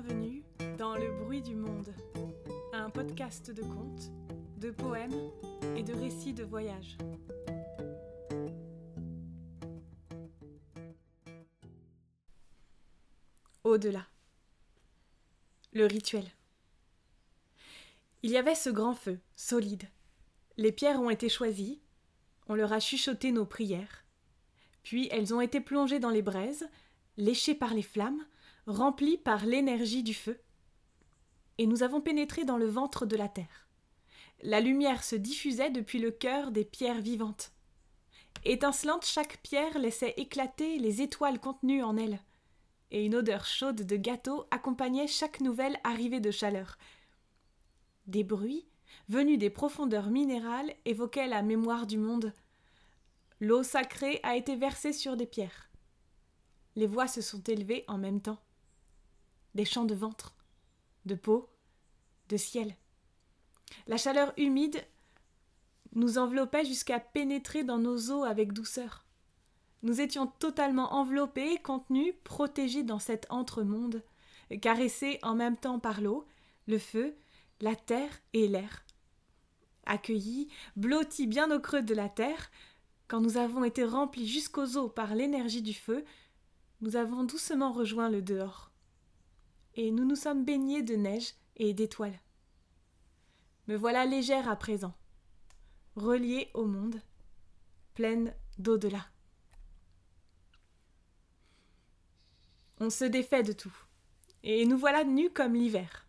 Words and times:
Bienvenue 0.00 0.44
dans 0.76 0.94
Le 0.94 1.10
bruit 1.24 1.42
du 1.42 1.56
monde, 1.56 1.92
un 2.72 2.88
podcast 2.88 3.50
de 3.50 3.62
contes, 3.62 4.12
de 4.56 4.70
poèmes 4.70 5.32
et 5.76 5.82
de 5.82 5.92
récits 5.92 6.34
de 6.34 6.44
voyage. 6.44 6.96
Au-delà. 13.64 14.06
Le 15.72 15.86
rituel. 15.86 16.30
Il 18.22 18.30
y 18.30 18.36
avait 18.36 18.54
ce 18.54 18.70
grand 18.70 18.94
feu, 18.94 19.18
solide. 19.34 19.88
Les 20.58 20.70
pierres 20.70 21.00
ont 21.00 21.10
été 21.10 21.28
choisies, 21.28 21.80
on 22.46 22.54
leur 22.54 22.72
a 22.72 22.78
chuchoté 22.78 23.32
nos 23.32 23.46
prières, 23.46 24.04
puis 24.84 25.08
elles 25.10 25.34
ont 25.34 25.40
été 25.40 25.60
plongées 25.60 25.98
dans 25.98 26.10
les 26.10 26.22
braises, 26.22 26.68
léchées 27.16 27.56
par 27.56 27.74
les 27.74 27.82
flammes, 27.82 28.24
remplies 28.68 29.16
par 29.16 29.46
l'énergie 29.46 30.02
du 30.02 30.14
feu. 30.14 30.38
Et 31.56 31.66
nous 31.66 31.82
avons 31.82 32.00
pénétré 32.00 32.44
dans 32.44 32.58
le 32.58 32.66
ventre 32.66 33.06
de 33.06 33.16
la 33.16 33.28
terre. 33.28 33.66
La 34.42 34.60
lumière 34.60 35.02
se 35.02 35.16
diffusait 35.16 35.70
depuis 35.70 35.98
le 35.98 36.10
cœur 36.10 36.52
des 36.52 36.64
pierres 36.64 37.00
vivantes. 37.00 37.52
Étincelante, 38.44 39.04
chaque 39.04 39.38
pierre 39.42 39.78
laissait 39.78 40.14
éclater 40.16 40.78
les 40.78 41.02
étoiles 41.02 41.40
contenues 41.40 41.82
en 41.82 41.96
elle, 41.96 42.20
et 42.92 43.04
une 43.04 43.16
odeur 43.16 43.44
chaude 43.46 43.82
de 43.84 43.96
gâteau 43.96 44.46
accompagnait 44.50 45.08
chaque 45.08 45.40
nouvelle 45.40 45.80
arrivée 45.82 46.20
de 46.20 46.30
chaleur. 46.30 46.78
Des 48.06 48.22
bruits, 48.22 48.68
venus 49.08 49.38
des 49.38 49.50
profondeurs 49.50 50.10
minérales, 50.10 50.72
évoquaient 50.84 51.26
la 51.26 51.42
mémoire 51.42 51.86
du 51.86 51.98
monde. 51.98 52.32
L'eau 53.40 53.62
sacrée 53.62 54.20
a 54.22 54.36
été 54.36 54.54
versée 54.54 54.92
sur 54.92 55.16
des 55.16 55.26
pierres. 55.26 55.70
Les 56.76 56.86
voix 56.86 57.08
se 57.08 57.22
sont 57.22 57.42
élevées 57.42 57.84
en 57.88 57.98
même 57.98 58.20
temps. 58.20 58.38
Des 59.58 59.64
chants 59.64 59.86
de 59.86 59.94
ventre, 59.96 60.36
de 61.04 61.16
peau, 61.16 61.48
de 62.28 62.36
ciel. 62.36 62.76
La 63.88 63.96
chaleur 63.96 64.32
humide 64.36 64.80
nous 65.96 66.16
enveloppait 66.16 66.64
jusqu'à 66.64 67.00
pénétrer 67.00 67.64
dans 67.64 67.78
nos 67.78 68.12
os 68.12 68.24
avec 68.24 68.52
douceur. 68.52 69.04
Nous 69.82 70.00
étions 70.00 70.28
totalement 70.28 70.94
enveloppés, 70.94 71.58
contenus, 71.58 72.14
protégés 72.22 72.84
dans 72.84 73.00
cet 73.00 73.26
entre-monde, 73.30 74.04
caressés 74.62 75.18
en 75.24 75.34
même 75.34 75.56
temps 75.56 75.80
par 75.80 76.02
l'eau, 76.02 76.24
le 76.68 76.78
feu, 76.78 77.16
la 77.60 77.74
terre 77.74 78.12
et 78.34 78.46
l'air. 78.46 78.84
Accueillis, 79.86 80.46
blottis 80.76 81.26
bien 81.26 81.50
au 81.50 81.58
creux 81.58 81.82
de 81.82 81.94
la 81.94 82.08
terre, 82.08 82.52
quand 83.08 83.20
nous 83.20 83.38
avons 83.38 83.64
été 83.64 83.82
remplis 83.82 84.28
jusqu'aux 84.28 84.76
os 84.76 84.94
par 84.94 85.16
l'énergie 85.16 85.62
du 85.62 85.74
feu, 85.74 86.04
nous 86.80 86.94
avons 86.94 87.24
doucement 87.24 87.72
rejoint 87.72 88.08
le 88.08 88.22
dehors. 88.22 88.67
Et 89.78 89.92
nous 89.92 90.04
nous 90.04 90.16
sommes 90.16 90.44
baignés 90.44 90.82
de 90.82 90.96
neige 90.96 91.34
et 91.54 91.72
d'étoiles. 91.72 92.18
Me 93.68 93.76
voilà 93.76 94.06
légère 94.06 94.48
à 94.48 94.56
présent, 94.56 94.92
reliée 95.94 96.50
au 96.52 96.66
monde, 96.66 97.00
pleine 97.94 98.34
d'au-delà. 98.58 99.06
On 102.80 102.90
se 102.90 103.04
défait 103.04 103.44
de 103.44 103.52
tout, 103.52 103.72
et 104.42 104.66
nous 104.66 104.76
voilà 104.76 105.04
nus 105.04 105.30
comme 105.30 105.54
l'hiver, 105.54 106.08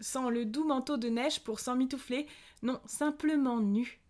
sans 0.00 0.30
le 0.30 0.46
doux 0.46 0.64
manteau 0.64 0.96
de 0.96 1.10
neige 1.10 1.44
pour 1.44 1.60
s'emmitoufler, 1.60 2.26
non, 2.62 2.80
simplement 2.86 3.60
nus. 3.60 4.00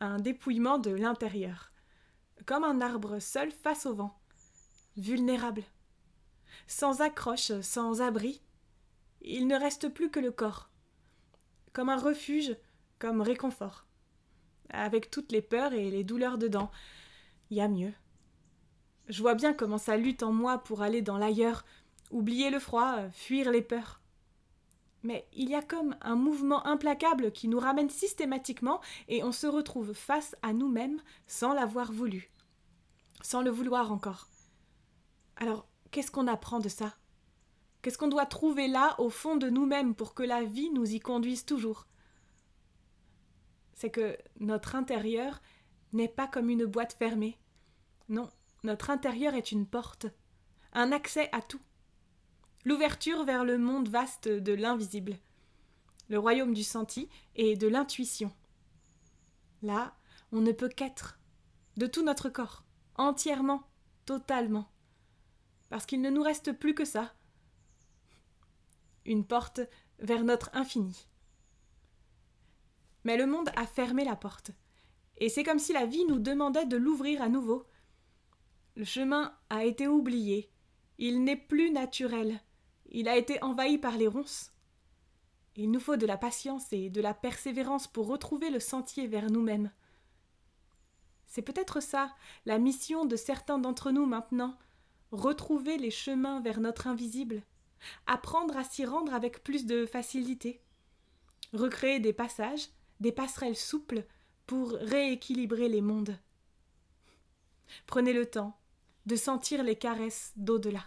Un 0.00 0.20
dépouillement 0.20 0.78
de 0.78 0.90
l'intérieur, 0.90 1.70
comme 2.46 2.64
un 2.64 2.80
arbre 2.80 3.18
seul 3.18 3.50
face 3.50 3.84
au 3.84 3.94
vent, 3.94 4.18
vulnérable, 4.96 5.64
sans 6.66 7.00
accroche, 7.00 7.52
sans 7.60 8.00
abri. 8.00 8.42
Il 9.22 9.46
ne 9.46 9.56
reste 9.56 9.88
plus 9.88 10.10
que 10.10 10.20
le 10.20 10.30
corps, 10.30 10.70
comme 11.72 11.88
un 11.88 11.96
refuge, 11.96 12.56
comme 12.98 13.20
réconfort, 13.20 13.86
avec 14.70 15.10
toutes 15.10 15.32
les 15.32 15.42
peurs 15.42 15.72
et 15.72 15.90
les 15.90 16.04
douleurs 16.04 16.38
dedans. 16.38 16.70
Y 17.50 17.60
a 17.60 17.68
mieux. 17.68 17.92
Je 19.08 19.22
vois 19.22 19.34
bien 19.34 19.52
comment 19.52 19.78
ça 19.78 19.96
lutte 19.96 20.22
en 20.22 20.32
moi 20.32 20.58
pour 20.58 20.82
aller 20.82 21.02
dans 21.02 21.18
l'ailleurs, 21.18 21.64
oublier 22.10 22.50
le 22.50 22.58
froid, 22.58 23.08
fuir 23.10 23.50
les 23.50 23.62
peurs. 23.62 24.00
Mais 25.02 25.28
il 25.32 25.48
y 25.48 25.54
a 25.54 25.62
comme 25.62 25.96
un 26.00 26.16
mouvement 26.16 26.66
implacable 26.66 27.30
qui 27.30 27.46
nous 27.46 27.60
ramène 27.60 27.90
systématiquement 27.90 28.80
et 29.08 29.22
on 29.22 29.30
se 29.30 29.46
retrouve 29.46 29.92
face 29.92 30.34
à 30.42 30.52
nous-mêmes 30.52 31.00
sans 31.28 31.52
l'avoir 31.52 31.92
voulu, 31.92 32.30
sans 33.22 33.42
le 33.42 33.50
vouloir 33.50 33.92
encore. 33.92 34.28
Alors, 35.36 35.68
qu'est-ce 35.90 36.10
qu'on 36.10 36.26
apprend 36.26 36.60
de 36.60 36.68
ça? 36.68 36.96
Qu'est-ce 37.82 37.98
qu'on 37.98 38.08
doit 38.08 38.26
trouver 38.26 38.68
là 38.68 38.94
au 38.98 39.10
fond 39.10 39.36
de 39.36 39.48
nous-mêmes 39.48 39.94
pour 39.94 40.14
que 40.14 40.22
la 40.22 40.44
vie 40.44 40.70
nous 40.70 40.92
y 40.92 41.00
conduise 41.00 41.44
toujours? 41.44 41.86
C'est 43.74 43.90
que 43.90 44.16
notre 44.40 44.74
intérieur 44.74 45.40
n'est 45.92 46.08
pas 46.08 46.26
comme 46.26 46.50
une 46.50 46.64
boîte 46.64 46.94
fermée. 46.94 47.38
Non, 48.08 48.28
notre 48.64 48.90
intérieur 48.90 49.34
est 49.34 49.52
une 49.52 49.66
porte, 49.66 50.06
un 50.72 50.92
accès 50.92 51.28
à 51.32 51.40
tout. 51.40 51.60
L'ouverture 52.64 53.24
vers 53.24 53.44
le 53.44 53.58
monde 53.58 53.88
vaste 53.88 54.28
de 54.28 54.52
l'invisible, 54.52 55.16
le 56.08 56.18
royaume 56.18 56.54
du 56.54 56.64
senti 56.64 57.08
et 57.36 57.56
de 57.56 57.68
l'intuition. 57.68 58.32
Là, 59.62 59.94
on 60.32 60.40
ne 60.40 60.52
peut 60.52 60.68
qu'être, 60.68 61.18
de 61.76 61.86
tout 61.86 62.02
notre 62.02 62.28
corps, 62.28 62.64
entièrement, 62.96 63.62
totalement. 64.04 64.68
Parce 65.68 65.86
qu'il 65.86 66.00
ne 66.00 66.10
nous 66.10 66.22
reste 66.22 66.52
plus 66.52 66.74
que 66.74 66.84
ça. 66.84 67.14
Une 69.04 69.26
porte 69.26 69.60
vers 69.98 70.24
notre 70.24 70.50
infini. 70.54 71.06
Mais 73.04 73.16
le 73.16 73.26
monde 73.26 73.50
a 73.56 73.66
fermé 73.66 74.04
la 74.04 74.16
porte, 74.16 74.50
et 75.18 75.28
c'est 75.28 75.44
comme 75.44 75.58
si 75.58 75.72
la 75.72 75.86
vie 75.86 76.04
nous 76.06 76.18
demandait 76.18 76.66
de 76.66 76.76
l'ouvrir 76.76 77.22
à 77.22 77.28
nouveau, 77.28 77.66
le 78.74 78.84
chemin 78.84 79.34
a 79.48 79.64
été 79.64 79.86
oublié. 79.88 80.50
Il 80.98 81.24
n'est 81.24 81.36
plus 81.36 81.70
naturel. 81.70 82.40
Il 82.86 83.08
a 83.08 83.16
été 83.16 83.42
envahi 83.42 83.78
par 83.78 83.96
les 83.96 84.06
ronces. 84.06 84.52
Il 85.56 85.70
nous 85.70 85.80
faut 85.80 85.96
de 85.96 86.04
la 86.04 86.18
patience 86.18 86.70
et 86.72 86.90
de 86.90 87.00
la 87.00 87.14
persévérance 87.14 87.86
pour 87.86 88.06
retrouver 88.06 88.50
le 88.50 88.60
sentier 88.60 89.06
vers 89.06 89.30
nous-mêmes. 89.30 89.70
C'est 91.26 91.42
peut-être 91.42 91.80
ça, 91.80 92.14
la 92.44 92.58
mission 92.58 93.06
de 93.06 93.16
certains 93.16 93.58
d'entre 93.58 93.90
nous 93.90 94.04
maintenant, 94.04 94.58
retrouver 95.10 95.78
les 95.78 95.90
chemins 95.90 96.40
vers 96.40 96.60
notre 96.60 96.86
invisible, 96.86 97.42
apprendre 98.06 98.56
à 98.56 98.64
s'y 98.64 98.84
rendre 98.84 99.14
avec 99.14 99.42
plus 99.42 99.66
de 99.66 99.86
facilité, 99.86 100.60
recréer 101.52 102.00
des 102.00 102.12
passages, 102.12 102.68
des 103.00 103.12
passerelles 103.12 103.56
souples 103.56 104.04
pour 104.46 104.70
rééquilibrer 104.70 105.68
les 105.68 105.80
mondes. 105.80 106.18
Prenez 107.86 108.12
le 108.12 108.26
temps, 108.26 108.58
de 109.06 109.16
sentir 109.16 109.62
les 109.62 109.76
caresses 109.76 110.32
d'au-delà. 110.36 110.84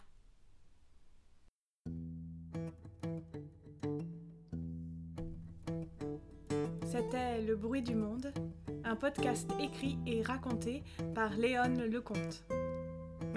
C'était 6.85 7.41
Le 7.41 7.55
bruit 7.55 7.81
du 7.81 7.95
monde, 7.95 8.33
un 8.83 8.95
podcast 8.95 9.49
écrit 9.59 9.97
et 10.05 10.21
raconté 10.21 10.83
par 11.13 11.35
Léon 11.37 11.75
Lecomte. 11.89 12.43